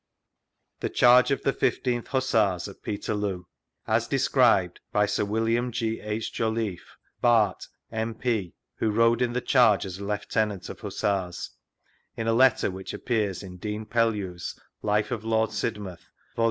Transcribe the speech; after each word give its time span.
vGoogIc 0.01 0.79
The 0.79 0.89
Charge 0.89 1.29
of 1.29 1.43
the 1.43 1.53
isth 1.53 2.07
Hussars 2.07 2.67
at 2.67 2.81
Peterloo 2.81 3.43
Bi 3.85 3.97
dittriittt 3.97 4.79
iy 4.95 5.07
Sir 5.07 5.25
WILLIAM 5.25 5.71
G. 5.71 5.99
H. 5.99 6.33
JOLLIFFE, 6.33 6.97
Bart., 7.21 7.67
M.P. 7.91 8.55
(wbo 8.81 8.91
rode 8.97 9.21
in 9.21 9.33
the 9.33 9.41
charge 9.41 9.85
as 9.85 9.99
a 9.99 10.03
Lieutenant 10.03 10.69
of 10.69 10.79
Hussars) 10.79 11.51
in 12.17 12.25
a 12.25 12.33
letter 12.33 12.71
which 12.71 12.95
appears 12.95 13.43
in 13.43 13.57
Dean 13.57 13.85
Pellew's 13.85 14.59
/J/a 14.83 15.11
of 15.11 15.23
Lord 15.23 15.51
Sidmouth, 15.51 16.09
Vol. 16.35 16.39